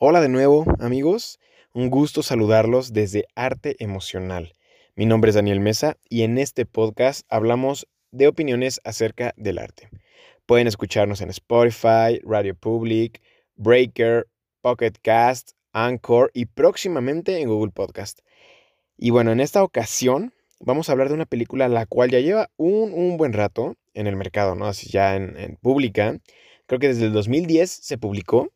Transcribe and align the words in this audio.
Hola 0.00 0.20
de 0.20 0.28
nuevo, 0.28 0.64
amigos. 0.78 1.40
Un 1.72 1.90
gusto 1.90 2.22
saludarlos 2.22 2.92
desde 2.92 3.26
Arte 3.34 3.74
Emocional. 3.80 4.52
Mi 4.94 5.06
nombre 5.06 5.30
es 5.30 5.34
Daniel 5.34 5.58
Mesa 5.58 5.96
y 6.08 6.22
en 6.22 6.38
este 6.38 6.66
podcast 6.66 7.26
hablamos 7.28 7.88
de 8.12 8.28
opiniones 8.28 8.80
acerca 8.84 9.34
del 9.36 9.58
arte. 9.58 9.88
Pueden 10.46 10.68
escucharnos 10.68 11.20
en 11.20 11.30
Spotify, 11.30 12.20
Radio 12.22 12.54
Public, 12.54 13.20
Breaker, 13.56 14.28
Pocket 14.60 14.92
Cast, 15.02 15.54
Anchor 15.72 16.30
y 16.32 16.46
próximamente 16.46 17.40
en 17.40 17.48
Google 17.48 17.72
Podcast. 17.72 18.20
Y 18.96 19.10
bueno, 19.10 19.32
en 19.32 19.40
esta 19.40 19.64
ocasión 19.64 20.32
vamos 20.60 20.88
a 20.88 20.92
hablar 20.92 21.08
de 21.08 21.14
una 21.14 21.26
película 21.26 21.66
la 21.66 21.86
cual 21.86 22.12
ya 22.12 22.20
lleva 22.20 22.50
un, 22.56 23.16
buen 23.16 23.32
rato 23.32 23.74
en 23.94 24.06
el 24.06 24.14
mercado, 24.14 24.54
¿no? 24.54 24.66
Así 24.66 24.88
ya 24.90 25.16
en, 25.16 25.36
en 25.36 25.56
pública. 25.56 26.20
Creo 26.66 26.78
que 26.78 26.86
desde 26.86 27.06
el 27.06 27.12
2010 27.12 27.68
se 27.68 27.98
publicó 27.98 28.52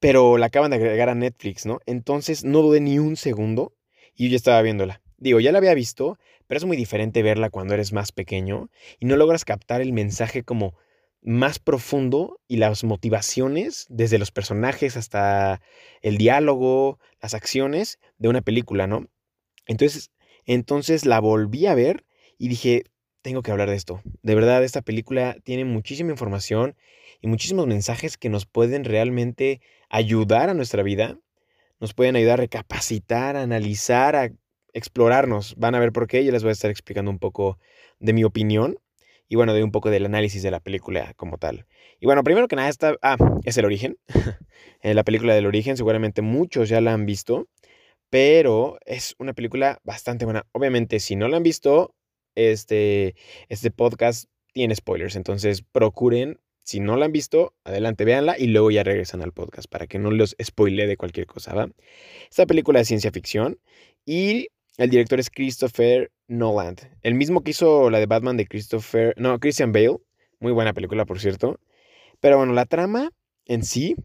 pero 0.00 0.38
la 0.38 0.46
acaban 0.46 0.70
de 0.70 0.76
agregar 0.76 1.08
a 1.08 1.14
Netflix, 1.14 1.66
¿no? 1.66 1.80
Entonces 1.86 2.44
no 2.44 2.62
dudé 2.62 2.80
ni 2.80 2.98
un 2.98 3.16
segundo 3.16 3.74
y 4.14 4.24
yo 4.24 4.30
ya 4.30 4.36
estaba 4.36 4.62
viéndola. 4.62 5.02
Digo, 5.16 5.40
ya 5.40 5.52
la 5.52 5.58
había 5.58 5.74
visto, 5.74 6.18
pero 6.46 6.58
es 6.58 6.64
muy 6.64 6.76
diferente 6.76 7.22
verla 7.22 7.50
cuando 7.50 7.74
eres 7.74 7.92
más 7.92 8.12
pequeño 8.12 8.70
y 8.98 9.06
no 9.06 9.16
logras 9.16 9.44
captar 9.44 9.80
el 9.80 9.92
mensaje 9.92 10.42
como 10.44 10.74
más 11.20 11.58
profundo 11.58 12.40
y 12.46 12.56
las 12.56 12.84
motivaciones, 12.84 13.86
desde 13.88 14.18
los 14.18 14.30
personajes 14.30 14.96
hasta 14.96 15.60
el 16.00 16.16
diálogo, 16.16 16.98
las 17.20 17.34
acciones 17.34 17.98
de 18.18 18.28
una 18.28 18.40
película, 18.40 18.86
¿no? 18.86 19.08
Entonces, 19.66 20.10
entonces 20.46 21.04
la 21.04 21.20
volví 21.20 21.66
a 21.66 21.74
ver 21.74 22.04
y 22.38 22.48
dije, 22.48 22.84
tengo 23.22 23.42
que 23.42 23.50
hablar 23.50 23.68
de 23.68 23.76
esto. 23.76 24.00
De 24.22 24.34
verdad, 24.34 24.62
esta 24.62 24.80
película 24.80 25.36
tiene 25.42 25.64
muchísima 25.64 26.12
información 26.12 26.76
y 27.20 27.26
muchísimos 27.26 27.66
mensajes 27.66 28.16
que 28.16 28.28
nos 28.28 28.46
pueden 28.46 28.84
realmente 28.84 29.60
ayudar 29.88 30.50
a 30.50 30.54
nuestra 30.54 30.82
vida, 30.82 31.18
nos 31.80 31.94
pueden 31.94 32.16
ayudar 32.16 32.34
a 32.34 32.42
recapacitar, 32.42 33.36
a 33.36 33.42
analizar, 33.42 34.16
a 34.16 34.30
explorarnos. 34.72 35.54
Van 35.56 35.74
a 35.74 35.80
ver 35.80 35.92
por 35.92 36.06
qué. 36.06 36.24
Yo 36.24 36.32
les 36.32 36.42
voy 36.42 36.50
a 36.50 36.52
estar 36.52 36.70
explicando 36.70 37.10
un 37.10 37.18
poco 37.18 37.58
de 38.00 38.12
mi 38.12 38.24
opinión 38.24 38.78
y 39.28 39.36
bueno, 39.36 39.52
de 39.52 39.62
un 39.62 39.70
poco 39.70 39.90
del 39.90 40.06
análisis 40.06 40.42
de 40.42 40.50
la 40.50 40.60
película 40.60 41.12
como 41.14 41.38
tal. 41.38 41.66
Y 42.00 42.06
bueno, 42.06 42.24
primero 42.24 42.48
que 42.48 42.56
nada, 42.56 42.68
esta, 42.68 42.96
ah, 43.02 43.16
es 43.44 43.56
el 43.58 43.64
origen. 43.64 43.98
Eh, 44.80 44.94
la 44.94 45.02
película 45.02 45.34
del 45.34 45.46
origen, 45.46 45.76
seguramente 45.76 46.22
muchos 46.22 46.68
ya 46.68 46.80
la 46.80 46.92
han 46.92 47.04
visto, 47.04 47.48
pero 48.10 48.78
es 48.86 49.16
una 49.18 49.32
película 49.32 49.80
bastante 49.82 50.24
buena. 50.24 50.46
Obviamente, 50.52 51.00
si 51.00 51.16
no 51.16 51.26
la 51.26 51.36
han 51.36 51.42
visto, 51.42 51.96
este, 52.36 53.16
este 53.48 53.72
podcast 53.72 54.30
tiene 54.52 54.76
spoilers, 54.76 55.16
entonces 55.16 55.62
procuren 55.62 56.38
si 56.68 56.80
no 56.80 56.98
la 56.98 57.06
han 57.06 57.12
visto, 57.12 57.54
adelante, 57.64 58.04
véanla 58.04 58.38
y 58.38 58.48
luego 58.48 58.70
ya 58.70 58.84
regresan 58.84 59.22
al 59.22 59.32
podcast 59.32 59.70
para 59.70 59.86
que 59.86 59.98
no 59.98 60.10
los 60.10 60.36
spoile 60.38 60.86
de 60.86 60.98
cualquier 60.98 61.24
cosa, 61.24 61.54
¿va? 61.54 61.70
Esta 62.28 62.44
película 62.44 62.78
de 62.78 62.84
ciencia 62.84 63.10
ficción 63.10 63.58
y 64.04 64.48
el 64.76 64.90
director 64.90 65.18
es 65.18 65.30
Christopher 65.30 66.12
Nolan, 66.26 66.76
el 67.00 67.14
mismo 67.14 67.42
que 67.42 67.52
hizo 67.52 67.88
la 67.88 67.98
de 67.98 68.04
Batman 68.04 68.36
de 68.36 68.46
Christopher, 68.46 69.14
no, 69.16 69.40
Christian 69.40 69.72
Bale, 69.72 69.96
muy 70.40 70.52
buena 70.52 70.74
película, 70.74 71.06
por 71.06 71.20
cierto. 71.20 71.58
Pero 72.20 72.36
bueno, 72.36 72.52
la 72.52 72.66
trama 72.66 73.12
en 73.46 73.64
sí 73.64 73.96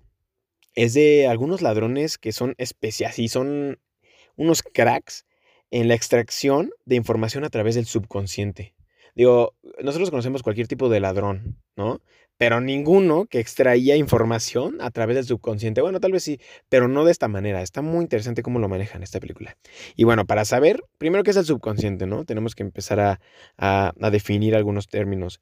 es 0.73 0.94
de 0.94 1.27
algunos 1.27 1.61
ladrones 1.61 2.17
que 2.17 2.31
son 2.31 2.55
especiales 2.58 3.20
y 3.20 3.27
son 3.27 3.81
unos 4.38 4.64
cracks 4.64 5.25
en 5.70 5.89
la 5.89 5.95
extracción 5.95 6.72
de 6.86 6.95
información 6.95 7.44
a 7.44 7.50
través 7.50 7.75
del 7.75 7.88
subconsciente. 7.88 8.73
Digo, 9.16 9.53
nosotros 9.83 10.09
conocemos 10.09 10.44
cualquier 10.44 10.67
tipo 10.67 10.88
de 10.88 11.02
ladrón, 11.02 11.61
¿no? 11.75 12.02
Pero 12.38 12.62
ninguno 12.62 13.26
que 13.26 13.39
extraía 13.39 13.95
información 13.95 14.78
a 14.81 14.92
través 14.92 15.16
del 15.16 15.26
subconsciente. 15.26 15.81
Bueno, 15.81 16.00
tal 16.00 16.12
vez 16.12 16.23
sí, 16.23 16.39
pero 16.67 16.88
no 16.88 17.06
de 17.06 17.12
esta 17.12 17.28
manera. 17.28 17.62
Está 17.62 17.81
muy 17.81 18.02
interesante 18.02 18.44
cómo 18.44 18.60
lo 18.60 18.67
manejan 18.67 19.04
esta 19.04 19.20
película. 19.20 19.55
Y 19.95 20.04
bueno, 20.04 20.26
para 20.26 20.44
saber, 20.44 20.83
primero 20.98 21.23
qué 21.23 21.32
es 21.32 21.38
el 21.38 21.45
subconsciente, 21.45 22.05
¿no? 22.08 22.26
Tenemos 22.26 22.55
que 22.55 22.64
empezar 22.64 22.99
a, 22.99 23.20
a 23.58 24.10
definir 24.10 24.55
algunos 24.55 24.88
términos. 24.88 25.42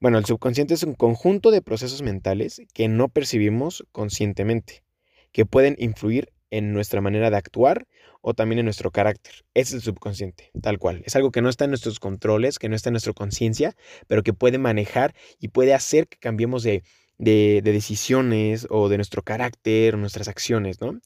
Bueno, 0.00 0.18
el 0.18 0.24
subconsciente 0.24 0.74
es 0.74 0.82
un 0.82 0.94
conjunto 0.94 1.50
de 1.50 1.62
procesos 1.62 2.02
mentales 2.02 2.62
que 2.74 2.88
no 2.88 3.08
percibimos 3.08 3.84
conscientemente, 3.90 4.84
que 5.32 5.46
pueden 5.46 5.76
influir 5.78 6.32
en 6.50 6.72
nuestra 6.72 7.00
manera 7.00 7.30
de 7.30 7.36
actuar 7.36 7.86
o 8.24 8.32
también 8.32 8.58
en 8.58 8.64
nuestro 8.64 8.90
carácter. 8.90 9.44
Es 9.52 9.72
el 9.74 9.82
subconsciente, 9.82 10.50
tal 10.62 10.78
cual. 10.78 11.02
Es 11.04 11.14
algo 11.14 11.30
que 11.30 11.42
no 11.42 11.50
está 11.50 11.64
en 11.64 11.70
nuestros 11.70 12.00
controles, 12.00 12.58
que 12.58 12.70
no 12.70 12.74
está 12.74 12.88
en 12.88 12.94
nuestra 12.94 13.12
conciencia, 13.12 13.76
pero 14.06 14.22
que 14.22 14.32
puede 14.32 14.56
manejar 14.56 15.14
y 15.38 15.48
puede 15.48 15.74
hacer 15.74 16.08
que 16.08 16.16
cambiemos 16.16 16.62
de, 16.62 16.82
decisiones 17.18 18.66
o 18.70 18.88
de 18.88 18.96
nuestro 18.96 19.22
carácter 19.22 19.94
o 19.94 19.98
nuestras 19.98 20.28
acciones, 20.28 20.80
¿no? 20.80 20.98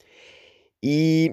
Y, 0.81 1.33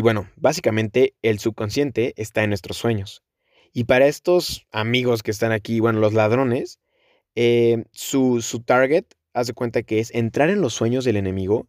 bueno, 0.00 0.30
básicamente 0.36 1.14
el 1.22 1.40
subconsciente 1.40 2.14
está 2.16 2.44
en 2.44 2.50
nuestros 2.50 2.76
sueños. 2.76 3.24
Y 3.72 3.84
para 3.84 4.06
estos 4.06 4.64
amigos 4.70 5.24
que 5.24 5.32
están 5.32 5.50
aquí, 5.50 5.80
bueno, 5.80 5.98
los 5.98 6.14
ladrones, 6.14 6.78
eh, 7.34 7.84
su, 7.90 8.42
su 8.42 8.60
target, 8.60 9.06
haz 9.32 9.48
de 9.48 9.54
cuenta 9.54 9.82
que 9.82 9.98
es 9.98 10.14
entrar 10.14 10.50
en 10.50 10.60
los 10.60 10.72
sueños 10.72 11.04
del 11.04 11.16
enemigo 11.16 11.68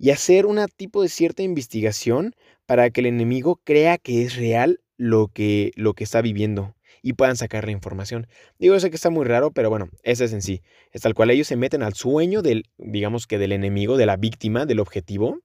y 0.00 0.10
hacer 0.10 0.46
un 0.46 0.58
tipo 0.76 1.02
de 1.02 1.10
cierta 1.10 1.42
investigación 1.42 2.34
para 2.64 2.88
que 2.88 3.02
el 3.02 3.06
enemigo 3.06 3.60
crea 3.64 3.98
que 3.98 4.22
es 4.22 4.34
real 4.34 4.80
lo 4.96 5.28
que, 5.28 5.72
lo 5.76 5.92
que 5.92 6.04
está 6.04 6.22
viviendo 6.22 6.74
y 7.02 7.12
puedan 7.12 7.36
sacar 7.36 7.66
la 7.66 7.72
información. 7.72 8.26
Digo, 8.58 8.80
sé 8.80 8.88
que 8.88 8.96
está 8.96 9.10
muy 9.10 9.26
raro, 9.26 9.52
pero 9.52 9.68
bueno, 9.68 9.90
ese 10.02 10.24
es 10.24 10.32
en 10.32 10.40
sí. 10.40 10.62
Es 10.90 11.02
tal 11.02 11.14
cual 11.14 11.30
ellos 11.30 11.46
se 11.46 11.56
meten 11.56 11.82
al 11.82 11.92
sueño 11.92 12.40
del, 12.40 12.64
digamos 12.78 13.26
que 13.26 13.36
del 13.36 13.52
enemigo, 13.52 13.98
de 13.98 14.06
la 14.06 14.16
víctima, 14.16 14.64
del 14.64 14.80
objetivo, 14.80 15.38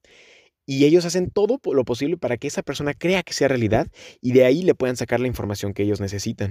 y 0.66 0.86
ellos 0.86 1.04
hacen 1.06 1.30
todo 1.32 1.60
lo 1.64 1.84
posible 1.84 2.18
para 2.18 2.38
que 2.38 2.48
esa 2.48 2.64
persona 2.64 2.94
crea 2.94 3.24
que 3.24 3.34
sea 3.34 3.50
realidad 3.50 3.88
y 4.22 4.32
de 4.32 4.46
ahí 4.46 4.64
le 4.64 4.74
puedan 4.74 4.96
sacar 4.96 5.20
la 5.20 5.28
información 5.28 5.74
que 5.74 5.84
ellos 5.84 6.00
necesitan. 6.00 6.50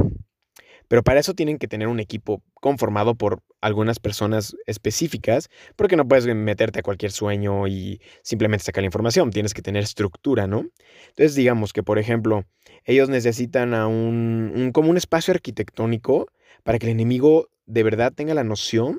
Pero 0.88 1.02
para 1.02 1.20
eso 1.20 1.34
tienen 1.34 1.58
que 1.58 1.68
tener 1.68 1.88
un 1.88 2.00
equipo 2.00 2.42
conformado 2.54 3.14
por 3.14 3.42
algunas 3.60 3.98
personas 3.98 4.56
específicas, 4.66 5.48
porque 5.76 5.96
no 5.96 6.06
puedes 6.06 6.26
meterte 6.26 6.80
a 6.80 6.82
cualquier 6.82 7.12
sueño 7.12 7.66
y 7.66 8.00
simplemente 8.22 8.64
sacar 8.64 8.82
la 8.82 8.86
información, 8.86 9.30
tienes 9.30 9.54
que 9.54 9.62
tener 9.62 9.82
estructura, 9.82 10.46
¿no? 10.46 10.66
Entonces 11.08 11.34
digamos 11.34 11.72
que, 11.72 11.82
por 11.82 11.98
ejemplo, 11.98 12.44
ellos 12.84 13.08
necesitan 13.08 13.74
a 13.74 13.86
un, 13.86 14.70
como 14.72 14.90
un 14.90 14.96
espacio 14.96 15.32
arquitectónico 15.32 16.28
para 16.62 16.78
que 16.78 16.86
el 16.86 16.92
enemigo 16.92 17.48
de 17.66 17.82
verdad 17.82 18.12
tenga 18.14 18.34
la 18.34 18.44
noción 18.44 18.98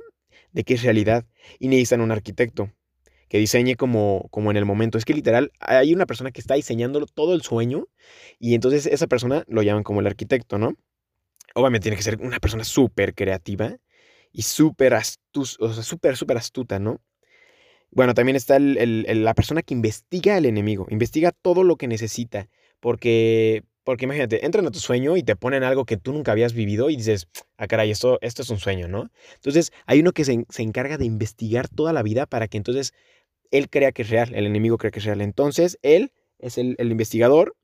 de 0.52 0.63
que 0.63 0.75
es 0.75 0.84
realidad 0.84 1.25
y 1.59 1.67
necesitan 1.67 2.02
un 2.02 2.12
arquitecto 2.12 2.72
que 3.29 3.38
diseñe 3.40 3.75
como, 3.75 4.28
como 4.31 4.52
en 4.52 4.57
el 4.57 4.66
momento. 4.66 4.97
Es 4.97 5.06
que 5.06 5.13
literal 5.13 5.52
hay 5.59 5.94
una 5.94 6.06
persona 6.06 6.31
que 6.31 6.41
está 6.41 6.56
diseñando 6.56 7.06
todo 7.06 7.34
el 7.34 7.41
sueño 7.41 7.88
y 8.40 8.56
entonces 8.56 8.85
esa 8.85 9.07
persona 9.07 9.44
lo 9.47 9.62
llaman 9.62 9.84
como 9.84 10.00
el 10.00 10.07
arquitecto, 10.07 10.57
¿no? 10.57 10.75
Obviamente 11.54 11.86
tiene 11.86 11.98
que 11.98 12.04
ser 12.04 12.18
una 12.22 12.40
persona 12.40 12.64
súper 12.64 13.14
creativa 13.14 13.78
y 14.32 14.42
súper 14.42 14.94
astuta, 14.94 15.56
o 15.60 15.74
sea, 15.74 15.84
súper, 15.84 16.18
súper 16.18 16.38
astuta, 16.38 16.80
¿no? 16.80 17.02
Bueno, 17.92 18.14
también 18.14 18.36
está 18.36 18.60
la 18.60 19.34
persona 19.34 19.62
que 19.62 19.74
investiga 19.74 20.36
al 20.36 20.46
enemigo, 20.46 20.86
investiga 20.90 21.32
todo 21.32 21.64
lo 21.64 21.78
que 21.78 21.88
necesita, 21.88 22.50
porque, 22.82 23.64
porque 23.86 24.04
imagínate, 24.04 24.46
entran 24.46 24.68
a 24.68 24.72
tu 24.72 24.80
sueño 24.80 25.16
y 25.16 25.24
te 25.24 25.38
ponen 25.38 25.64
algo 25.64 25.86
que 25.86 25.96
tú 25.96 26.12
nunca 26.12 26.34
habías 26.34 26.54
vivido 26.54 26.90
y 26.90 26.98
dices, 26.98 27.28
ah, 27.58 27.68
caray, 27.68 27.92
esto, 27.92 28.20
esto 28.22 28.42
es 28.42 28.50
un 28.50 28.60
sueño, 28.60 28.90
¿no? 28.90 29.10
Entonces, 29.36 29.72
hay 29.86 30.02
uno 30.02 30.12
que 30.12 30.26
se, 30.26 30.46
encarga 30.58 30.98
de 30.98 31.06
investigar 31.06 31.70
toda 31.70 31.94
la 31.94 32.04
vida 32.04 32.26
para 32.26 32.50
que 32.50 32.58
entonces 32.58 32.94
él 33.52 33.70
crea 33.70 33.94
que 33.94 34.02
es 34.02 34.10
real, 34.10 34.36
el 34.36 34.46
enemigo 34.46 34.78
crea 34.78 34.92
que 34.92 35.00
es 35.00 35.06
real. 35.06 35.22
Entonces, 35.22 35.80
él 35.82 36.12
es 36.40 36.58
el, 36.58 36.76
el 36.80 36.92
investigador 36.92 37.56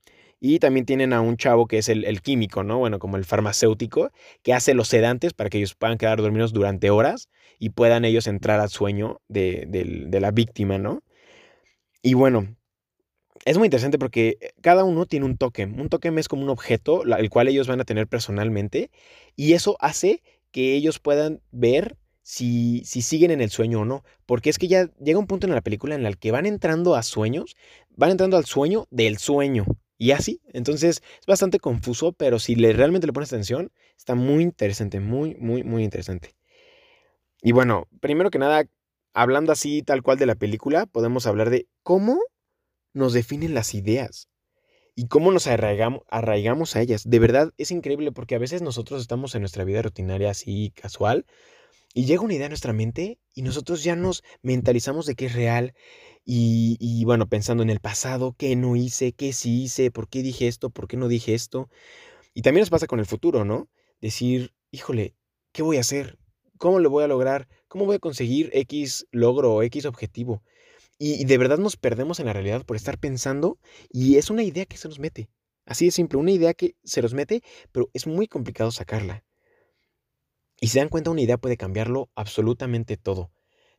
y 0.44 0.58
también 0.58 0.84
tienen 0.84 1.12
a 1.12 1.20
un 1.20 1.36
chavo 1.36 1.68
que 1.68 1.78
es 1.78 1.88
el, 1.88 2.20
químico, 2.20 2.64
¿no? 2.64 2.78
Bueno, 2.78 2.98
como 2.98 3.16
el 3.16 3.24
farmacéutico, 3.24 4.10
que 4.42 4.52
hace 4.52 4.74
los 4.74 4.88
sedantes 4.88 5.34
para 5.34 5.48
que 5.48 5.58
ellos 5.58 5.76
puedan 5.76 5.98
quedar 5.98 6.20
dormidos 6.20 6.52
durante 6.52 6.90
horas 6.90 7.28
y 7.60 7.70
puedan 7.70 8.04
ellos 8.04 8.26
entrar 8.26 8.58
al 8.58 8.68
sueño 8.68 9.20
de, 9.28 10.08
la 10.20 10.32
víctima, 10.32 10.78
¿no? 10.78 11.04
Y 12.02 12.14
bueno, 12.14 12.56
es 13.44 13.56
muy 13.56 13.66
interesante 13.66 14.00
porque 14.00 14.36
eh, 14.40 14.50
cada 14.60 14.82
uno 14.82 15.06
tiene 15.06 15.26
un 15.26 15.36
token. 15.36 15.80
Un 15.80 15.88
token 15.88 16.18
es 16.18 16.26
como 16.26 16.42
un 16.42 16.50
objeto, 16.50 17.04
el 17.04 17.30
cual 17.30 17.46
ellos 17.46 17.68
van 17.68 17.80
a 17.80 17.84
tener 17.84 18.08
personalmente. 18.08 18.90
Y 19.36 19.52
eso 19.52 19.76
hace 19.78 20.24
que 20.50 20.74
ellos 20.74 20.98
puedan 20.98 21.40
ver 21.52 21.96
si, 22.22 22.82
si, 22.84 23.02
siguen 23.02 23.30
en 23.30 23.40
el 23.40 23.50
sueño 23.50 23.82
o 23.82 23.84
no. 23.84 24.02
Porque 24.26 24.50
es 24.50 24.58
que 24.58 24.66
ya 24.66 24.90
llega 25.00 25.20
un 25.20 25.28
punto 25.28 25.46
en 25.46 25.54
la 25.54 25.60
película 25.60 25.94
en 25.94 26.04
el 26.04 26.18
que 26.18 26.32
van 26.32 26.46
entrando 26.46 26.96
a 26.96 27.04
sueños, 27.04 27.54
van 27.90 28.10
entrando 28.10 28.36
al 28.36 28.44
sueño 28.44 28.88
del 28.90 29.18
sueño 29.18 29.66
y 30.02 30.10
así. 30.10 30.40
Entonces 30.52 31.00
es 31.20 31.26
bastante 31.28 31.60
confuso, 31.60 32.12
pero 32.12 32.40
si 32.40 32.56
le, 32.56 32.72
realmente 32.72 33.06
le 33.06 33.12
pones 33.12 33.32
atención, 33.32 33.70
está 33.96 34.16
muy 34.16 34.42
interesante, 34.42 34.98
muy, 34.98 35.36
muy, 35.36 35.62
muy 35.62 35.84
interesante. 35.84 36.34
Y 37.40 37.52
bueno, 37.52 37.86
primero 38.00 38.28
que 38.32 38.40
nada, 38.40 38.64
hablando 39.14 39.52
así 39.52 39.82
tal 39.82 40.02
cual 40.02 40.18
de 40.18 40.26
la 40.26 40.34
película, 40.34 40.86
podemos 40.86 41.28
hablar 41.28 41.50
de 41.50 41.68
cómo 41.84 42.18
nos 42.92 43.12
definen 43.12 43.54
las 43.54 43.74
ideas 43.74 44.28
y 44.96 45.06
cómo 45.06 45.30
nos 45.30 45.46
arraigamos, 45.46 46.02
arraigamos 46.08 46.74
a 46.74 46.80
ellas. 46.80 47.08
De 47.08 47.20
verdad 47.20 47.52
es 47.56 47.70
increíble 47.70 48.10
porque 48.10 48.34
a 48.34 48.40
veces 48.40 48.60
nosotros 48.60 49.02
estamos 49.02 49.36
en 49.36 49.42
nuestra 49.42 49.62
vida 49.62 49.82
rutinaria 49.82 50.30
así 50.30 50.72
casual 50.74 51.26
Y 51.94 52.06
llega 52.06 52.22
una 52.22 52.34
idea 52.34 52.46
a 52.46 52.48
nuestra 52.48 52.72
mente 52.72 53.20
y 53.34 53.42
nosotros 53.42 53.84
ya 53.84 53.94
nos 53.94 54.24
mentalizamos 54.42 55.06
de 55.06 55.14
que 55.14 55.26
es 55.26 55.34
real 55.34 55.74
y, 56.24 57.04
bueno, 57.04 57.28
pensando 57.28 57.62
en 57.62 57.70
el 57.70 57.80
pasado, 57.80 58.34
qué 58.38 58.54
no 58.56 58.76
hice, 58.76 59.12
qué 59.12 59.32
sí 59.32 59.64
hice, 59.64 59.90
por 59.90 60.08
qué 60.08 60.22
dije 60.22 60.48
esto, 60.48 60.70
por 60.70 60.88
qué 60.88 60.96
no 60.96 61.08
dije 61.08 61.34
esto. 61.34 61.68
Y 62.34 62.42
también 62.42 62.62
nos 62.62 62.70
pasa 62.70 62.86
con 62.86 63.00
el 63.00 63.06
futuro, 63.06 63.44
¿no? 63.44 63.68
Decir, 64.00 64.54
híjole, 64.70 65.14
¿qué 65.52 65.62
voy 65.62 65.76
a 65.78 65.80
hacer? 65.80 66.18
¿Cómo 66.58 66.78
lo 66.78 66.90
voy 66.90 67.04
a 67.04 67.08
lograr? 67.08 67.48
¿Cómo 67.68 67.86
voy 67.86 67.96
a 67.96 67.98
conseguir 67.98 68.50
X 68.52 69.06
logro 69.10 69.54
o 69.54 69.62
X 69.62 69.84
objetivo? 69.84 70.42
Y, 70.98 71.24
de 71.24 71.38
verdad 71.38 71.58
nos 71.58 71.76
perdemos 71.76 72.20
en 72.20 72.26
la 72.26 72.32
realidad 72.32 72.64
por 72.64 72.76
estar 72.76 72.98
pensando 72.98 73.58
y 73.90 74.16
es 74.16 74.30
una 74.30 74.44
idea 74.44 74.66
que 74.66 74.76
se 74.76 74.88
nos 74.88 75.00
mete. 75.00 75.28
Así 75.66 75.86
de 75.86 75.90
simple, 75.90 76.18
una 76.18 76.30
idea 76.30 76.54
que 76.54 76.76
se 76.84 77.02
nos 77.02 77.14
mete, 77.14 77.42
pero 77.72 77.90
es 77.92 78.06
muy 78.06 78.28
complicado 78.28 78.70
sacarla. 78.70 79.24
Y 80.60 80.68
se 80.68 80.78
dan 80.78 80.88
cuenta, 80.88 81.10
una 81.10 81.22
idea 81.22 81.38
puede 81.38 81.56
cambiarlo 81.56 82.08
absolutamente 82.14 82.96
todo. 82.96 83.32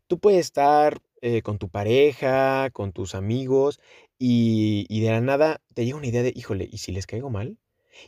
Tú 0.08 0.20
puedes 0.20 0.42
estar 0.42 1.02
eh, 1.26 1.42
con 1.42 1.58
tu 1.58 1.70
pareja, 1.70 2.70
con 2.72 2.92
tus 2.92 3.16
amigos, 3.16 3.80
y, 4.20 5.00
de 5.02 5.10
la 5.10 5.22
nada 5.22 5.62
te 5.74 5.86
llega 5.86 5.98
una 5.98 6.08
idea 6.08 6.22
de, 6.22 6.34
híjole, 6.36 6.68
¿y 6.70 6.80
si 6.80 6.92
les 6.92 7.08
caigo 7.08 7.30
mal? 7.30 7.58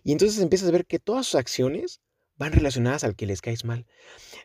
Y 0.03 0.11
entonces 0.11 0.41
empiezas 0.41 0.67
a 0.67 0.73
ver 0.73 0.85
que 0.85 0.99
todas 0.99 1.25
sus 1.25 1.35
acciones 1.35 2.01
van 2.35 2.51
relacionadas 2.51 3.05
al 3.05 3.15
que 3.15 3.25
les 3.25 3.41
caes 3.41 3.63
mal. 3.63 3.85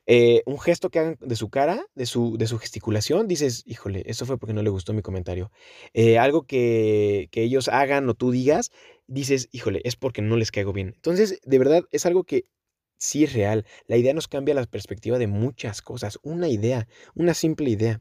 Eh, 0.07 0.43
un 0.47 0.61
gesto 0.61 0.89
que 0.91 1.01
hagan 1.01 1.19
de 1.21 1.35
su 1.35 1.51
cara, 1.51 1.85
de 1.97 2.07
su, 2.07 2.39
de 2.39 2.47
su 2.47 2.59
gesticulación, 2.59 3.27
dices, 3.27 3.65
híjole, 3.67 4.05
eso 4.07 4.25
fue 4.25 4.39
porque 4.39 4.55
no 4.55 4.63
le 4.63 4.71
gustó 4.71 4.93
mi 4.93 5.03
comentario. 5.03 5.51
Eh, 5.93 6.19
algo 6.19 6.45
que, 6.47 7.29
que, 7.33 7.43
ellos 7.43 7.67
hagan 7.67 8.09
o 8.09 8.15
tú 8.15 8.31
digas, 8.31 8.71
dices, 9.09 9.49
híjole, 9.51 9.81
es 9.83 9.97
porque 9.97 10.23
no 10.23 10.37
les 10.37 10.53
caigo 10.53 10.73
bien. 10.73 10.93
Entonces, 10.95 11.41
de 11.45 11.59
verdad, 11.59 11.83
es 11.91 12.07
algo 12.07 12.23
que 12.23 12.45
sí 12.99 13.25
es 13.25 13.33
real. 13.33 13.67
La 13.87 13.97
idea 13.97 14.15
nos 14.15 14.29
cambia 14.29 14.55
la 14.55 14.65
perspectiva 14.67 15.19
de 15.19 15.27
muchas 15.27 15.83
cosas. 15.83 16.21
Una 16.23 16.49
idea, 16.49 16.87
una 17.17 17.35
simple 17.35 17.71
idea. 17.71 18.01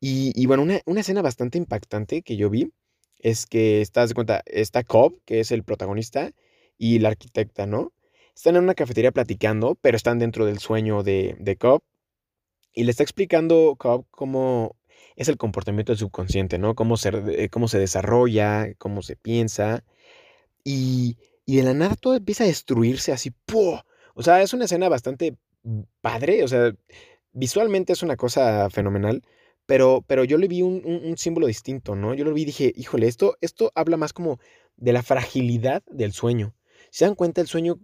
Y, 0.00 0.32
y 0.34 0.46
bueno, 0.46 0.62
una, 0.62 0.80
una, 0.86 1.00
escena 1.00 1.22
bastante 1.22 1.58
impactante 1.58 2.22
que 2.22 2.36
yo 2.36 2.50
vi 2.50 2.72
es 3.18 3.46
que, 3.46 3.82
estás 3.82 4.08
de 4.08 4.14
cuenta, 4.14 4.42
está 4.46 4.82
Cobb, 4.82 5.20
que 5.26 5.40
es 5.40 5.52
el 5.52 5.62
protagonista, 5.62 6.32
y 6.78 6.98
la 6.98 7.10
arquitecta, 7.10 7.66
¿no? 7.66 7.92
Están 8.34 8.56
en 8.56 8.64
una 8.64 8.74
cafetería 8.74 9.12
platicando, 9.12 9.76
pero 9.82 9.96
están 9.96 10.18
dentro 10.18 10.46
del 10.46 10.58
sueño 10.58 11.02
de, 11.02 11.36
de 11.38 11.56
Cobb. 11.56 11.82
Y 12.72 12.84
le 12.84 12.90
está 12.90 13.02
explicando 13.02 13.76
Cobb 13.78 14.06
cómo 14.10 14.76
es 15.16 15.28
el 15.28 15.36
comportamiento 15.36 15.92
del 15.92 15.98
subconsciente, 15.98 16.58
¿no? 16.58 16.74
Cómo 16.74 16.96
se, 16.96 17.50
cómo 17.50 17.68
se 17.68 17.78
desarrolla, 17.78 18.72
cómo 18.78 19.02
se 19.02 19.16
piensa. 19.16 19.84
Y, 20.64 21.18
y 21.44 21.56
de 21.56 21.62
la 21.64 21.74
nada 21.74 21.96
todo 21.96 22.14
empieza 22.14 22.44
a 22.44 22.46
destruirse 22.46 23.12
así. 23.12 23.30
¡pum! 23.44 23.78
O 24.14 24.22
sea, 24.22 24.40
es 24.40 24.54
una 24.54 24.64
escena 24.64 24.88
bastante 24.88 25.36
padre. 26.00 26.42
O 26.44 26.48
sea, 26.48 26.72
visualmente 27.32 27.92
es 27.92 28.02
una 28.02 28.16
cosa 28.16 28.70
fenomenal. 28.70 29.22
Pero, 29.70 30.04
pero 30.04 30.24
yo 30.24 30.36
le 30.36 30.48
vi 30.48 30.62
un, 30.62 30.82
un, 30.84 31.16
símbolo 31.16 31.46
distinto, 31.46 31.94
¿no? 31.94 32.12
Yo 32.12 32.24
lo 32.24 32.34
vi 32.34 32.42
y 32.42 32.46
dije, 32.46 32.72
híjole, 32.74 33.06
esto, 33.06 33.36
esto 33.40 33.70
habla 33.76 33.96
más 33.96 34.12
como 34.12 34.40
de 34.76 34.92
la 34.92 35.04
fragilidad 35.04 35.84
del 35.88 36.12
sueño. 36.12 36.56
¿Se 36.90 37.04
dan 37.04 37.14
cuenta? 37.14 37.40
El 37.40 37.46
sueño 37.46 37.78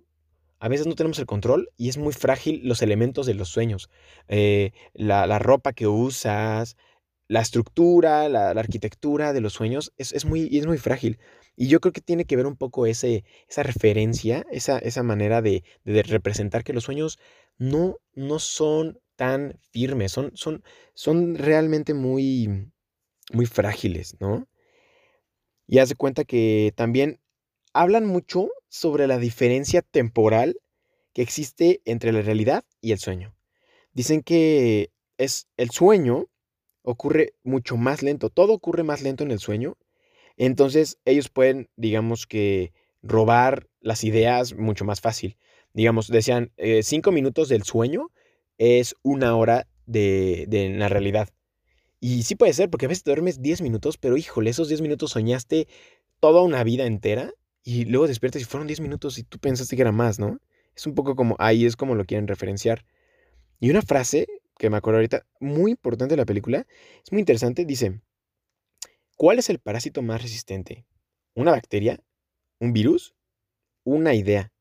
a 0.58 0.66
veces 0.66 0.88
no 0.88 0.96
tenemos 0.96 1.20
el 1.20 1.26
control 1.26 1.68
y 1.76 1.88
es 1.88 1.96
muy 1.96 2.12
frágil 2.12 2.62
los 2.64 2.82
elementos 2.82 3.24
de 3.24 3.34
los 3.34 3.50
sueños. 3.50 3.88
Eh, 4.26 4.72
la, 4.94 5.28
la, 5.28 5.38
ropa 5.38 5.72
que 5.72 5.86
usas, 5.86 6.76
la 7.28 7.40
estructura, 7.40 8.28
la, 8.28 8.52
la 8.52 8.60
arquitectura 8.60 9.32
de 9.32 9.40
los 9.40 9.52
sueños 9.52 9.92
es, 9.96 10.12
es, 10.12 10.24
muy, 10.24 10.58
es 10.58 10.66
muy 10.66 10.78
frágil. 10.78 11.20
Y 11.54 11.68
yo 11.68 11.78
creo 11.78 11.92
que 11.92 12.00
tiene 12.00 12.24
que 12.24 12.34
ver 12.34 12.46
un 12.46 12.56
poco 12.56 12.86
ese, 12.86 13.22
esa 13.48 13.62
referencia, 13.62 14.44
esa, 14.50 14.80
esa 14.80 15.04
manera 15.04 15.40
de, 15.40 15.62
de, 15.84 16.02
representar 16.02 16.64
que 16.64 16.72
los 16.72 16.82
sueños 16.82 17.20
no, 17.58 17.98
no 18.16 18.40
son 18.40 18.98
tan 19.16 19.58
firmes, 19.70 20.12
son, 20.12 20.30
son, 20.34 20.62
son 20.94 21.34
realmente 21.36 21.94
muy, 21.94 22.70
muy 23.32 23.46
frágiles, 23.46 24.16
¿no? 24.20 24.46
Y 25.66 25.78
haz 25.78 25.88
de 25.88 25.96
cuenta 25.96 26.24
que 26.24 26.72
también 26.76 27.20
hablan 27.72 28.06
mucho 28.06 28.50
sobre 28.68 29.06
la 29.06 29.18
diferencia 29.18 29.82
temporal 29.82 30.60
que 31.12 31.22
existe 31.22 31.80
entre 31.84 32.12
la 32.12 32.22
realidad 32.22 32.64
y 32.80 32.92
el 32.92 32.98
sueño. 32.98 33.34
Dicen 33.92 34.22
que 34.22 34.92
es 35.18 35.48
el 35.56 35.70
sueño 35.70 36.28
ocurre 36.86 37.34
mucho 37.42 37.76
más 37.76 38.02
lento, 38.02 38.30
todo 38.30 38.52
ocurre 38.52 38.84
más 38.84 39.02
lento 39.02 39.24
en 39.24 39.32
el 39.32 39.40
sueño. 39.40 39.76
Entonces 40.36 40.98
ellos 41.04 41.28
pueden, 41.28 41.68
digamos 41.76 42.26
que, 42.26 42.72
robar 43.02 43.68
las 43.80 44.04
ideas 44.04 44.54
mucho 44.54 44.84
más 44.84 45.00
fácil. 45.00 45.36
Digamos, 45.72 46.08
decían, 46.08 46.52
eh, 46.56 46.82
cinco 46.82 47.12
minutos 47.12 47.48
del 47.48 47.64
sueño 47.64 48.10
es 48.58 48.94
una 49.02 49.36
hora 49.36 49.66
de, 49.86 50.46
de 50.48 50.70
la 50.70 50.88
realidad. 50.88 51.28
Y 52.00 52.22
sí 52.24 52.34
puede 52.34 52.52
ser, 52.52 52.70
porque 52.70 52.86
a 52.86 52.88
veces 52.88 53.04
duermes 53.04 53.40
10 53.42 53.62
minutos, 53.62 53.96
pero 53.98 54.16
híjole, 54.16 54.50
esos 54.50 54.68
10 54.68 54.80
minutos 54.82 55.12
soñaste 55.12 55.66
toda 56.20 56.42
una 56.42 56.62
vida 56.64 56.86
entera 56.86 57.32
y 57.62 57.84
luego 57.86 58.06
despiertas 58.06 58.42
y 58.42 58.44
fueron 58.44 58.66
10 58.66 58.80
minutos 58.80 59.18
y 59.18 59.22
tú 59.22 59.38
pensaste 59.38 59.76
que 59.76 59.82
era 59.82 59.92
más, 59.92 60.18
¿no? 60.18 60.38
Es 60.74 60.86
un 60.86 60.94
poco 60.94 61.16
como, 61.16 61.36
ahí 61.38 61.64
es 61.66 61.76
como 61.76 61.94
lo 61.94 62.04
quieren 62.04 62.28
referenciar. 62.28 62.84
Y 63.58 63.70
una 63.70 63.82
frase 63.82 64.26
que 64.58 64.70
me 64.70 64.76
acuerdo 64.76 64.98
ahorita, 64.98 65.26
muy 65.40 65.72
importante 65.72 66.14
de 66.14 66.18
la 66.18 66.24
película, 66.24 66.66
es 67.04 67.12
muy 67.12 67.20
interesante, 67.20 67.64
dice, 67.64 68.00
¿cuál 69.16 69.38
es 69.38 69.50
el 69.50 69.58
parásito 69.58 70.02
más 70.02 70.22
resistente? 70.22 70.86
¿Una 71.34 71.50
bacteria? 71.50 72.00
¿Un 72.58 72.72
virus? 72.72 73.14
Una 73.84 74.14
idea. 74.14 74.52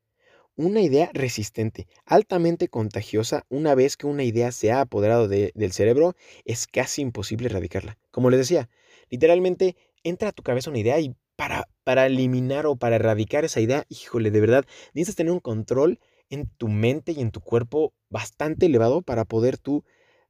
Una 0.57 0.81
idea 0.81 1.09
resistente, 1.13 1.85
altamente 2.05 2.69
contagiosa, 2.69 3.45
una 3.49 3.75
vez 3.75 3.97
que 3.97 4.07
una 4.07 4.23
idea 4.23 4.53
se 4.53 4.71
ha 4.71 4.79
apoderado 4.79 5.27
de, 5.27 5.51
del 5.53 5.73
cerebro, 5.73 6.15
es 6.45 6.65
casi 6.65 7.01
imposible 7.01 7.47
erradicarla. 7.47 7.97
Como 8.11 8.29
les 8.29 8.39
decía, 8.39 8.69
literalmente 9.09 9.75
entra 10.03 10.29
a 10.29 10.31
tu 10.31 10.43
cabeza 10.43 10.69
una 10.69 10.79
idea 10.79 10.97
y 10.99 11.13
para, 11.35 11.67
para 11.83 12.05
eliminar 12.05 12.67
o 12.67 12.77
para 12.77 12.95
erradicar 12.95 13.43
esa 13.43 13.59
idea, 13.59 13.85
híjole, 13.89 14.31
de 14.31 14.39
verdad, 14.39 14.65
necesitas 14.93 15.17
tener 15.17 15.33
un 15.33 15.41
control 15.41 15.99
en 16.29 16.47
tu 16.47 16.69
mente 16.69 17.11
y 17.11 17.19
en 17.19 17.31
tu 17.31 17.41
cuerpo 17.41 17.93
bastante 18.09 18.67
elevado 18.67 19.01
para 19.01 19.25
poder 19.25 19.57
tú 19.57 19.83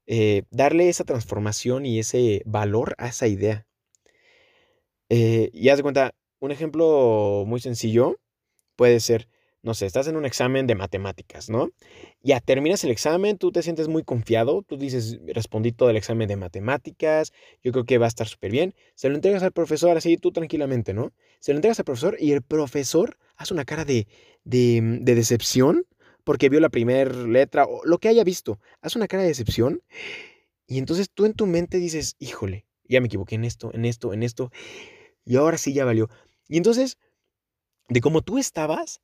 eh, 0.07 0.43
darle 0.49 0.89
esa 0.89 1.03
transformación 1.03 1.85
y 1.85 1.99
ese 1.99 2.41
valor 2.45 2.95
a 2.97 3.09
esa 3.09 3.27
idea. 3.27 3.67
Eh, 5.09 5.51
y 5.53 5.69
haz 5.69 5.77
de 5.77 5.83
cuenta, 5.83 6.15
un 6.39 6.51
ejemplo 6.51 7.43
muy 7.45 7.59
sencillo 7.59 8.17
puede 8.75 8.99
ser, 8.99 9.29
no 9.65 9.73
sé, 9.73 9.87
estás 9.87 10.07
en 10.07 10.15
un 10.15 10.25
examen 10.25 10.67
de 10.67 10.75
matemáticas, 10.75 11.49
¿no? 11.49 11.71
Ya 12.21 12.39
terminas 12.39 12.83
el 12.83 12.91
examen, 12.91 13.39
tú 13.39 13.51
te 13.51 13.63
sientes 13.63 13.87
muy 13.87 14.03
confiado, 14.03 14.61
tú 14.61 14.77
dices, 14.77 15.19
respondí 15.25 15.71
todo 15.71 15.89
el 15.89 15.97
examen 15.97 16.27
de 16.27 16.35
matemáticas, 16.35 17.33
yo 17.63 17.71
creo 17.71 17.83
que 17.83 17.97
va 17.97 18.05
a 18.05 18.07
estar 18.07 18.27
súper 18.27 18.51
bien. 18.51 18.75
Se 18.93 19.09
lo 19.09 19.15
entregas 19.15 19.41
al 19.41 19.51
profesor 19.51 19.97
así, 19.97 20.17
tú 20.17 20.31
tranquilamente, 20.31 20.93
¿no? 20.93 21.13
Se 21.39 21.51
lo 21.51 21.57
entregas 21.57 21.79
al 21.79 21.85
profesor 21.85 22.15
y 22.19 22.31
el 22.31 22.43
profesor 22.43 23.17
hace 23.37 23.55
una 23.55 23.65
cara 23.65 23.85
de, 23.85 24.07
de, 24.43 24.99
de 25.01 25.15
decepción 25.15 25.87
porque 26.23 26.49
vio 26.49 26.59
la 26.59 26.69
primera 26.69 27.11
letra 27.11 27.65
o 27.65 27.83
lo 27.85 27.97
que 27.97 28.07
haya 28.07 28.23
visto. 28.23 28.59
Hace 28.81 28.99
una 28.99 29.07
cara 29.07 29.23
de 29.23 29.29
decepción 29.29 29.81
y 30.67 30.77
entonces 30.77 31.09
tú 31.11 31.25
en 31.25 31.33
tu 31.33 31.47
mente 31.47 31.79
dices, 31.79 32.15
híjole, 32.19 32.67
ya 32.87 33.01
me 33.01 33.07
equivoqué 33.07 33.33
en 33.33 33.45
esto, 33.45 33.71
en 33.73 33.85
esto, 33.85 34.13
en 34.13 34.21
esto, 34.21 34.51
y 35.25 35.37
ahora 35.37 35.57
sí 35.57 35.73
ya 35.73 35.85
valió. 35.85 36.07
Y 36.47 36.57
entonces, 36.57 36.99
de 37.89 38.01
cómo 38.01 38.21
tú 38.21 38.37
estabas, 38.37 39.01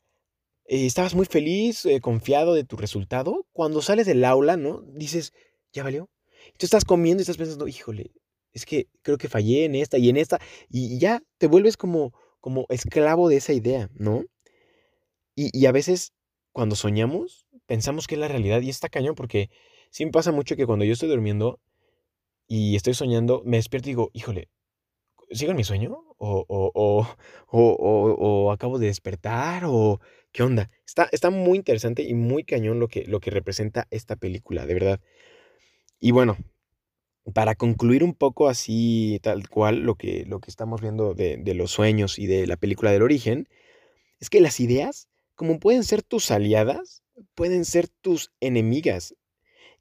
eh, 0.71 0.85
estabas 0.85 1.15
muy 1.15 1.25
feliz, 1.25 1.85
eh, 1.85 1.99
confiado 1.99 2.53
de 2.53 2.63
tu 2.63 2.77
resultado, 2.77 3.45
cuando 3.51 3.81
sales 3.81 4.05
del 4.05 4.23
aula, 4.23 4.55
¿no? 4.55 4.83
Dices, 4.93 5.33
¿ya 5.73 5.83
valió? 5.83 6.09
Tú 6.57 6.65
estás 6.65 6.85
comiendo 6.85 7.19
y 7.19 7.23
estás 7.23 7.35
pensando, 7.35 7.67
híjole, 7.67 8.13
es 8.53 8.65
que 8.65 8.87
creo 9.01 9.17
que 9.17 9.27
fallé 9.27 9.65
en 9.65 9.75
esta 9.75 9.97
y 9.97 10.07
en 10.07 10.15
esta, 10.15 10.39
y 10.69 10.97
ya 10.97 11.21
te 11.39 11.47
vuelves 11.47 11.75
como, 11.75 12.13
como 12.39 12.67
esclavo 12.69 13.27
de 13.27 13.35
esa 13.35 13.51
idea, 13.51 13.89
¿no? 13.95 14.23
Y, 15.35 15.49
y 15.51 15.65
a 15.65 15.73
veces, 15.73 16.13
cuando 16.53 16.77
soñamos, 16.77 17.47
pensamos 17.65 18.07
que 18.07 18.15
es 18.15 18.21
la 18.21 18.29
realidad 18.29 18.61
y 18.61 18.69
está 18.69 18.87
cañón, 18.87 19.15
porque 19.15 19.49
sí 19.89 20.05
me 20.05 20.11
pasa 20.11 20.31
mucho 20.31 20.55
que 20.55 20.65
cuando 20.65 20.85
yo 20.85 20.93
estoy 20.93 21.09
durmiendo 21.09 21.59
y 22.47 22.77
estoy 22.77 22.93
soñando, 22.93 23.41
me 23.45 23.57
despierto 23.57 23.89
y 23.89 23.91
digo, 23.91 24.09
híjole, 24.13 24.49
¿sigo 25.31 25.51
en 25.51 25.57
mi 25.57 25.63
sueño? 25.63 25.97
¿O, 26.17 26.45
o, 26.47 26.71
o, 26.73 27.07
o, 27.51 28.51
acabo 28.51 28.79
de 28.79 28.87
despertar? 28.87 29.63
¿O 29.65 29.99
qué 30.31 30.43
onda? 30.43 30.69
Está, 30.85 31.09
está 31.11 31.29
muy 31.29 31.57
interesante 31.57 32.03
y 32.03 32.13
muy 32.13 32.43
cañón 32.43 32.79
lo 32.79 32.87
que, 32.87 33.05
lo 33.05 33.19
que 33.19 33.31
representa 33.31 33.87
esta 33.91 34.15
película, 34.15 34.65
de 34.65 34.73
verdad. 34.73 34.99
Y 35.99 36.11
bueno, 36.11 36.37
para 37.33 37.55
concluir 37.55 38.03
un 38.03 38.13
poco 38.13 38.47
así, 38.47 39.19
tal 39.21 39.47
cual, 39.49 39.81
lo 39.81 39.95
que, 39.95 40.25
lo 40.25 40.39
que 40.39 40.49
estamos 40.49 40.81
viendo 40.81 41.13
de, 41.13 41.37
de 41.37 41.53
los 41.53 41.71
sueños 41.71 42.17
y 42.19 42.27
de 42.27 42.47
la 42.47 42.57
película 42.57 42.91
del 42.91 43.03
origen, 43.03 43.47
es 44.19 44.29
que 44.29 44.41
las 44.41 44.59
ideas, 44.59 45.07
como 45.35 45.59
pueden 45.59 45.83
ser 45.83 46.03
tus 46.03 46.31
aliadas, 46.31 47.03
pueden 47.35 47.65
ser 47.65 47.87
tus 47.87 48.31
enemigas, 48.39 49.15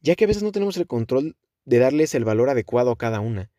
ya 0.00 0.14
que 0.16 0.24
a 0.24 0.26
veces 0.26 0.42
no 0.42 0.52
tenemos 0.52 0.76
el 0.76 0.86
control 0.86 1.36
de 1.64 1.78
darles 1.78 2.14
el 2.14 2.24
valor 2.24 2.50
adecuado 2.50 2.90
a 2.90 2.98
cada 2.98 3.20
una. 3.20 3.50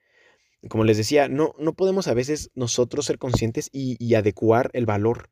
Como 0.70 0.84
les 0.84 0.98
decía, 0.98 1.28
no, 1.28 1.56
no 1.58 1.74
podemos 1.74 2.08
a 2.08 2.14
veces 2.14 2.52
nosotros 2.54 3.06
ser 3.06 3.18
conscientes 3.18 3.70
y, 3.72 3.96
y 4.04 4.14
adecuar 4.16 4.70
el 4.74 4.86
valor. 4.86 5.30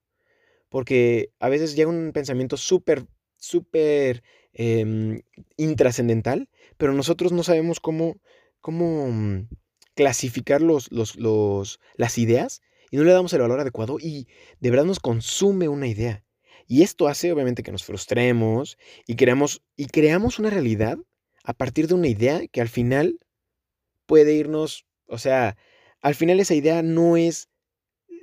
Porque 0.69 1.31
a 1.39 1.49
veces 1.49 1.75
llega 1.75 1.89
un 1.89 2.11
pensamiento 2.13 2.57
súper 2.57 3.05
súper 3.39 4.21
em, 4.53 5.21
intrascendental, 5.57 6.49
pero 6.77 6.93
nosotros 6.93 7.31
no 7.31 7.43
sabemos 7.43 7.79
cómo, 7.79 8.21
cómo 8.59 9.07
mm, 9.09 9.47
clasificar 9.95 10.61
los, 10.61 10.91
los, 10.91 11.15
los, 11.15 11.79
las 11.95 12.17
ideas 12.17 12.61
y 12.91 12.97
no 12.97 13.03
le 13.03 13.13
damos 13.13 13.33
el 13.33 13.41
valor 13.41 13.59
adecuado 13.59 13.97
y 13.99 14.27
de 14.59 14.69
verdad 14.69 14.85
nos 14.85 14.99
consume 14.99 15.67
una 15.67 15.87
idea. 15.87 16.23
Y 16.67 16.83
esto 16.83 17.07
hace 17.07 17.31
obviamente 17.31 17.63
que 17.63 17.71
nos 17.71 17.83
frustremos 17.83 18.77
y 19.07 19.15
creamos, 19.15 19.63
y 19.75 19.87
creamos 19.87 20.37
una 20.37 20.49
realidad 20.49 20.97
a 21.43 21.53
partir 21.53 21.87
de 21.87 21.95
una 21.95 22.07
idea 22.07 22.47
que 22.47 22.61
al 22.61 22.69
final 22.69 23.19
puede 24.05 24.33
irnos, 24.33 24.85
o 25.07 25.17
sea, 25.17 25.57
al 26.01 26.15
final 26.15 26.39
esa 26.39 26.53
idea 26.53 26.83
no 26.83 27.17
es, 27.17 27.49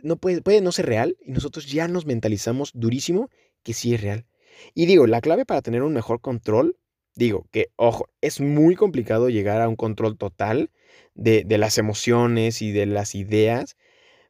no 0.07 0.17
puede, 0.17 0.41
puede 0.43 0.61
no 0.61 0.73
ser 0.73 0.87
real 0.87 1.17
y 1.21 1.33
nosotros 1.33 1.67
ya 1.67 1.89
nos 1.89 2.07
mentalizamos 2.07 2.71
durísimo 2.75 3.29
que 3.63 3.75
sí 3.75 3.95
es 3.95 4.01
real. 4.01 4.27
Y 4.75 4.87
digo, 4.87 5.07
la 5.07 5.21
clave 5.21 5.45
para 5.45 5.63
tener 5.63 5.83
un 5.83 5.93
mejor 5.93 6.21
control, 6.21 6.79
digo 7.15 7.47
que, 7.51 7.71
ojo, 7.77 8.09
es 8.21 8.41
muy 8.41 8.77
complicado 8.77 9.29
llegar 9.29 9.61
a 9.61 9.69
un 9.69 9.77
control 9.77 10.17
total 10.17 10.71
de, 11.15 11.45
de 11.45 11.59
las 11.59 11.79
emociones 11.79 12.63
y 12.63 12.73
de 12.73 12.87
las 12.87 13.15
ideas, 13.15 13.77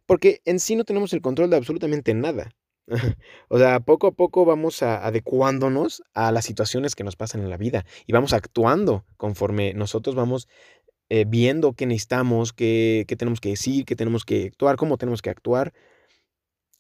porque 0.07 0.41
en 0.45 0.61
sí 0.61 0.77
no 0.77 0.85
tenemos 0.85 1.13
el 1.13 1.21
control 1.21 1.51
de 1.51 1.57
absolutamente 1.57 2.15
nada. 2.15 2.51
o 3.49 3.59
sea, 3.59 3.81
poco 3.81 4.07
a 4.07 4.13
poco 4.13 4.45
vamos 4.45 4.83
adecuándonos 4.83 6.03
a 6.15 6.31
las 6.31 6.45
situaciones 6.45 6.95
que 6.95 7.05
nos 7.05 7.17
pasan 7.17 7.43
en 7.43 7.51
la 7.51 7.57
vida 7.57 7.85
y 8.07 8.13
vamos 8.13 8.33
actuando 8.33 9.05
conforme 9.17 9.75
nosotros 9.75 10.15
vamos 10.15 10.49
eh, 11.09 11.25
viendo 11.27 11.73
qué 11.75 11.87
necesitamos, 11.87 12.53
qué, 12.53 13.05
qué 13.07 13.17
tenemos 13.17 13.41
que 13.41 13.51
decir, 13.51 13.85
qué 13.85 13.97
tenemos 13.97 14.25
que 14.25 14.47
actuar, 14.47 14.77
cómo 14.77 14.99
tenemos 14.99 15.23
que 15.23 15.31
actuar. 15.31 15.73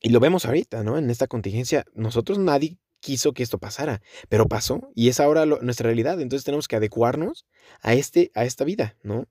Y 0.00 0.10
lo 0.10 0.20
vemos 0.20 0.46
ahorita, 0.46 0.82
¿no? 0.82 0.98
En 0.98 1.10
esta 1.10 1.26
contingencia, 1.26 1.84
nosotros 1.94 2.38
nadie 2.38 2.78
quiso 3.00 3.32
que 3.32 3.42
esto 3.42 3.58
pasara, 3.58 4.02
pero 4.28 4.48
pasó 4.48 4.90
y 4.94 5.08
es 5.08 5.20
ahora 5.20 5.46
nuestra 5.46 5.84
realidad. 5.84 6.20
Entonces 6.20 6.44
tenemos 6.44 6.68
que 6.68 6.76
adecuarnos 6.76 7.46
a, 7.80 7.94
este, 7.94 8.30
a 8.34 8.44
esta 8.44 8.64
vida, 8.64 8.96
¿no? 9.02 9.26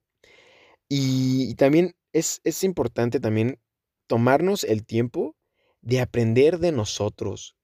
Y, 0.88 1.54
también 1.56 1.94
es, 2.12 2.40
es 2.44 2.64
importante 2.64 3.20
también 3.20 3.58
tomarnos 4.06 4.64
el 4.64 4.84
tiempo 4.84 5.36
de 5.82 6.00
aprender 6.00 6.58
de 6.58 6.72
nosotros. 6.72 7.56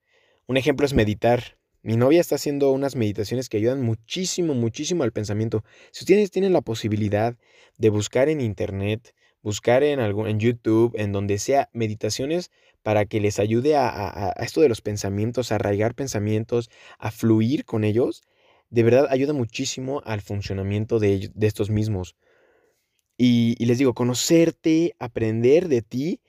Un 0.46 0.56
ejemplo 0.56 0.84
es 0.86 0.92
meditar. 0.92 1.58
Mi 1.84 1.96
novia 1.96 2.20
está 2.20 2.36
haciendo 2.36 2.70
unas 2.70 2.94
meditaciones 2.94 3.48
que 3.48 3.56
ayudan 3.56 3.82
muchísimo, 3.82 4.54
muchísimo 4.54 5.02
al 5.02 5.10
pensamiento. 5.10 5.64
Si 5.90 6.04
ustedes 6.04 6.30
tienen 6.30 6.52
la 6.52 6.60
posibilidad 6.60 7.36
de 7.76 7.90
buscar 7.90 8.28
en 8.28 8.40
internet, 8.40 9.14
buscar 9.42 9.82
en, 9.82 9.98
algún, 9.98 10.28
en 10.28 10.38
YouTube, 10.38 10.92
en 10.94 11.10
donde 11.10 11.38
sea, 11.38 11.68
meditaciones 11.72 12.52
para 12.82 13.04
que 13.04 13.20
les 13.20 13.40
ayude 13.40 13.74
a, 13.76 14.32
esto 14.38 14.60
de 14.60 14.68
los 14.68 14.80
pensamientos, 14.80 15.50
a 15.50 15.56
arraigar 15.56 15.96
pensamientos, 15.96 16.70
a 16.98 17.10
fluir 17.10 17.64
con 17.64 17.82
ellos, 17.82 18.22
de 18.70 18.84
verdad 18.84 19.08
ayuda 19.10 19.32
muchísimo 19.32 20.02
al 20.04 20.20
funcionamiento 20.20 21.00
de, 21.00 21.30
de 21.34 21.46
estos 21.48 21.68
mismos. 21.68 22.14
Y, 23.18 23.56
y 23.58 23.66
les 23.66 23.78
digo, 23.78 23.92
conocerte, 23.92 24.94
aprender 25.00 25.68
de 25.68 25.82
ti 25.82 26.20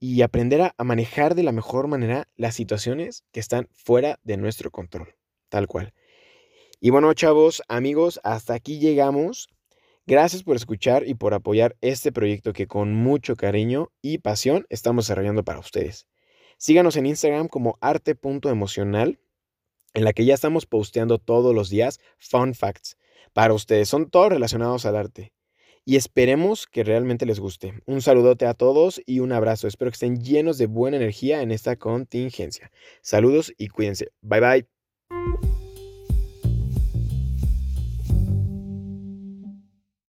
y 0.00 0.22
aprender 0.22 0.62
a, 0.62 0.74
manejar 0.82 1.34
de 1.34 1.42
la 1.42 1.52
mejor 1.52 1.86
manera 1.86 2.26
las 2.36 2.54
situaciones 2.54 3.24
que 3.32 3.40
están 3.40 3.68
fuera 3.70 4.18
de 4.24 4.38
nuestro 4.38 4.70
control, 4.70 5.14
tal 5.50 5.66
cual. 5.66 5.92
Y 6.80 6.88
bueno, 6.88 7.12
chavos, 7.12 7.62
amigos, 7.68 8.18
hasta 8.24 8.54
aquí 8.54 8.78
llegamos. 8.78 9.50
Gracias 10.06 10.42
por 10.42 10.56
escuchar 10.56 11.06
y 11.06 11.14
por 11.14 11.34
apoyar 11.34 11.76
este 11.82 12.10
proyecto 12.10 12.54
que 12.54 12.66
con 12.66 12.94
mucho 12.94 13.36
cariño 13.36 13.92
y 14.00 14.18
pasión 14.18 14.66
estamos 14.70 15.04
desarrollando 15.04 15.44
para 15.44 15.60
ustedes. 15.60 16.06
Síganos 16.56 16.96
en 16.96 17.04
Instagram 17.04 17.48
como 17.48 17.76
arte.emocional, 17.82 19.20
en 19.92 20.04
la 20.04 20.14
que 20.14 20.24
ya 20.24 20.34
estamos 20.34 20.64
posteando 20.64 21.18
todos 21.18 21.54
los 21.54 21.68
días 21.68 22.00
fun 22.18 22.54
facts 22.54 22.96
para 23.34 23.52
ustedes. 23.52 23.88
Son 23.90 24.08
todos 24.08 24.30
relacionados 24.30 24.86
al 24.86 24.96
arte 24.96 25.32
y 25.84 25.96
esperemos 25.96 26.66
que 26.66 26.84
realmente 26.84 27.26
les 27.26 27.40
guste. 27.40 27.74
Un 27.86 28.02
saludote 28.02 28.46
a 28.46 28.54
todos 28.54 29.00
y 29.06 29.20
un 29.20 29.32
abrazo. 29.32 29.66
Espero 29.66 29.90
que 29.90 29.94
estén 29.94 30.22
llenos 30.22 30.58
de 30.58 30.66
buena 30.66 30.96
energía 30.96 31.42
en 31.42 31.50
esta 31.50 31.76
contingencia. 31.76 32.70
Saludos 33.02 33.52
y 33.58 33.68
cuídense. 33.68 34.12
Bye 34.22 34.40
bye. 34.40 35.59